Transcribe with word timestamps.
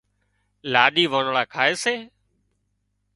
لاڏي 0.71 1.05
وانۯا 1.11 1.43
کائي 1.53 1.73
سي 1.83 1.95